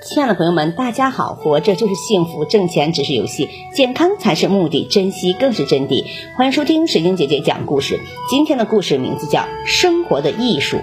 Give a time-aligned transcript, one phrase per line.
[0.00, 1.34] 亲爱的朋友们，大家好！
[1.34, 6.04] 活着就是幸福，挣钱只是游戏，健康才是目的，珍惜更是真谛。
[6.36, 7.98] 欢迎收听水晶姐姐讲故事。
[8.30, 10.76] 今天的故事名字叫《生活的艺术》。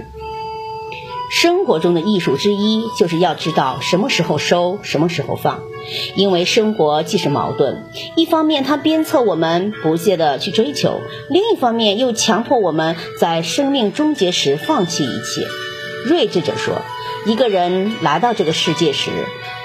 [1.31, 5.61] 生活中的艺术之一，就是要知道什么时候收，什么时候放。
[6.15, 7.83] 因为生活既是矛盾，
[8.15, 15.64] 一方面它鞭策我们不懈的去追求，另一方面又强迫我们在生命终结时放弃一切。
[16.05, 16.81] 睿智者说。
[17.25, 19.09] 一个人来到这个世界时，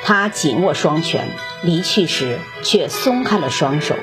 [0.02, 1.26] 他紧握双拳；
[1.63, 3.94] 离去时，却松开了双手。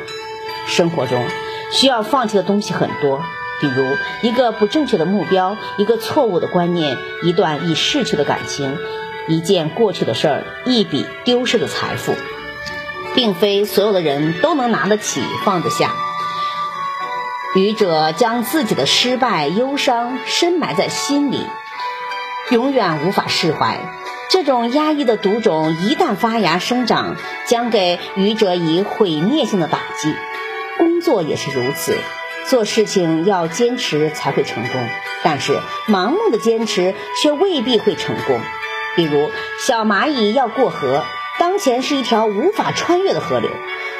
[0.67, 1.25] 生活中
[1.71, 3.19] 需要放弃的东西很多，
[3.59, 3.83] 比如
[4.21, 8.77] 一个不正确的目标，一个错误的观念，一段已逝去的感情，
[9.27, 12.13] 一件过去的事儿，一笔丢失的财富。
[13.15, 15.91] 并非所有的人都能拿得起、放得下。
[17.55, 21.39] 愚者将自己的失败、忧伤深埋在心里。
[22.49, 23.77] 永远无法释怀，
[24.29, 30.15] 这种压抑的毒种一旦发芽生长，将给愚者以毁灭性的打击。
[30.77, 31.97] 工作也是如此，
[32.47, 34.87] 做事情要坚持才会成功，
[35.23, 38.39] 但是盲目的坚持却未必会成功。
[38.95, 39.29] 比如
[39.65, 41.03] 小蚂蚁要过河，
[41.39, 43.51] 当前是一条无法穿越的河流，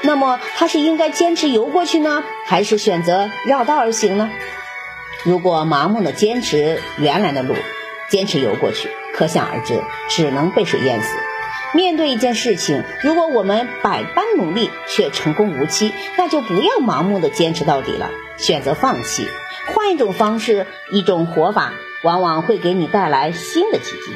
[0.04, 4.30] 那么它是应该坚持游过去呢，还是选择绕道而行呢？
[5.24, 7.54] 如果盲目的坚持原来的路，
[8.10, 11.16] 坚持游过去，可想而知，只能被水淹死。
[11.74, 19.28] 面对一件事情，如果我们百般努力却成功无期，那就不要盲目的坚持到底了，选择放弃，
[19.74, 24.14] 换一种方式，一种活法，往往会给你带来新的奇迹。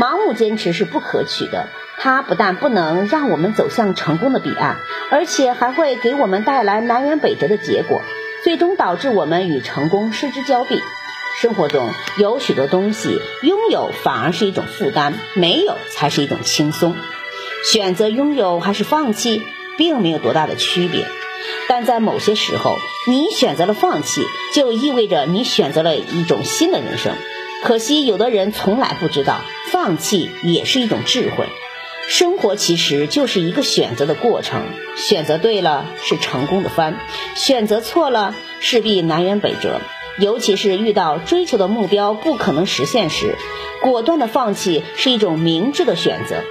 [0.00, 4.76] 盲目坚持是不可取的，它不但不能让我们走向成功的彼岸，
[5.10, 8.00] 而且还会给我们带来南辕北辙的结果，
[8.42, 10.80] 最终导致我们与成功失之交臂。
[11.38, 16.96] 生活中有许多东西，拥有反而是一种负担，没有才是一种轻松。
[17.70, 19.42] 选择拥有还是放弃，
[19.78, 21.06] 并没有多大的区别。
[21.68, 24.22] 但在某些时候，你选择了放弃，
[24.54, 27.14] 就意味着你选择了一种新的人生。
[27.62, 29.40] 可惜，有的人从来不知道，
[29.70, 31.46] 放弃也是一种智慧。
[32.08, 34.64] 生活其实就是一个选择的过程，
[34.96, 36.98] 选择对了是成功的帆，
[37.36, 39.80] 选择错了势必南辕北辙。
[40.18, 43.36] 尤其是遇到追求的目标不可能实现时，
[43.82, 46.42] 果断的放弃是一种明智的选择。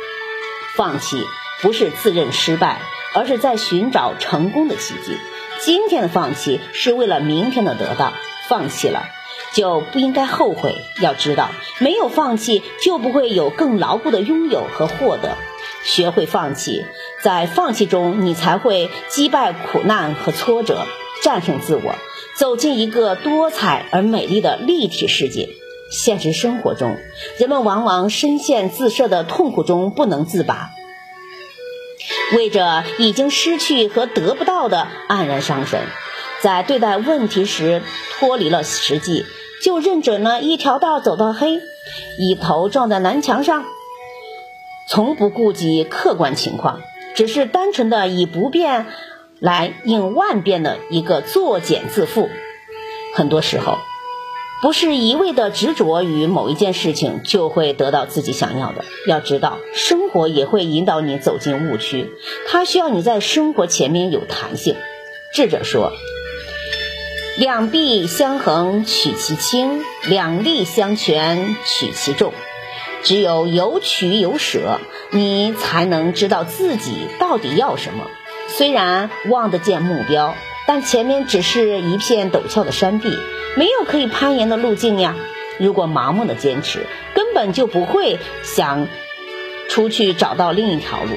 [0.76, 1.22] 放弃
[1.62, 2.82] 不是自认失败，
[3.14, 5.18] 而是在寻找成功的奇迹。
[5.60, 8.14] 今天的放弃是为了明天的得到，
[8.48, 9.04] 放弃了
[9.54, 10.74] 就不应该后悔。
[11.02, 11.50] 要知道，
[11.80, 15.38] 没有放弃就不会有更牢固的拥有和获得。
[15.84, 16.86] 学会放弃，
[17.22, 20.86] 在放弃中你才会击败苦难和挫折，
[21.24, 21.96] 战胜自我。
[22.36, 25.50] 走进一个多彩而美丽的立体世界。
[25.92, 26.98] 现实生活中，
[27.38, 30.70] 人们往往深陷自设的痛苦中不能自拔，
[32.38, 35.82] 为着已经失去和得不到的黯然伤神，
[36.42, 37.82] 在对待问题时
[38.20, 39.26] 脱离了实际，
[39.64, 41.60] 就认准了一条道走到黑，
[42.20, 43.66] 一头撞在南墙上，
[44.88, 46.82] 从不顾及客观情况，
[47.16, 48.86] 只是单纯的以不变。
[49.40, 52.28] 来应万变的一个作茧自缚，
[53.14, 53.78] 很多时候，
[54.62, 58.84] 不是一味的执着于某一件事情就会得到自己想要的。
[59.08, 62.12] 要知道，生活也会引导你走进误区，
[62.48, 64.76] 它需要你在生活前面有弹性。
[65.34, 65.94] 智者说
[67.38, 72.34] ：“两臂相衡取其轻，两力相权取其重。
[73.04, 78.06] 只有有取有舍，你才能知道自己到底要什么。”
[78.58, 80.36] 虽然望得见目标，
[80.68, 83.10] 但前面只是一片陡峭的山壁，
[83.56, 85.16] 没有可以攀岩的路径呀。
[85.60, 88.88] 如果盲目的坚持，根本就不会想
[89.70, 91.12] 出去找到另一条路，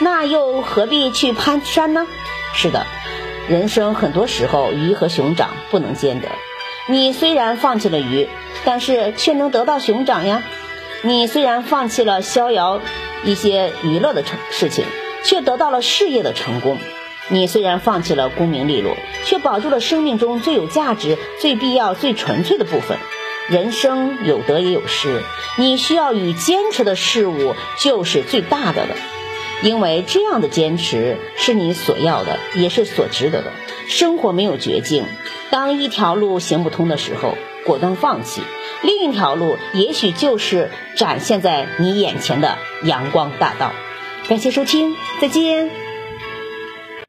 [0.00, 2.06] 那又何必去攀山呢？
[2.54, 2.86] 是的，
[3.48, 6.28] 人生很多时候鱼和熊掌不能兼得。
[6.88, 8.28] 你虽然放弃了鱼，
[8.64, 10.42] 但是却能得到熊掌呀。
[11.02, 12.80] 你虽然放弃了逍遥
[13.24, 14.84] 一些娱乐的成事情。
[15.26, 16.78] 却得到了事业的成功。
[17.28, 18.90] 你虽然放弃了功名利禄，
[19.24, 22.98] 却保住了生命中最有价值、最必要、最纯粹的部分。
[23.48, 25.22] 人生有得也有失，
[25.58, 28.94] 你需要与坚持的事物就是最大的了。
[29.62, 33.52] 因为这样的坚持是你所要的，也是所值得的。
[33.88, 35.06] 生活没有绝境，
[35.50, 38.42] 当一条路行不通的时候，果断放弃，
[38.82, 43.72] 另一条路也许就是展现在你眼前的阳光大道。
[44.28, 45.85] 感谢收听，再见。